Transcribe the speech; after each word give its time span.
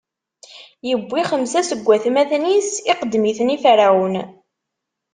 iwwi 0.91 1.21
xemsa 1.29 1.61
seg 1.69 1.79
watmaten-is, 1.87 2.69
iqeddem-iten 2.91 3.53
i 3.55 3.57
Ferɛun. 3.63 4.15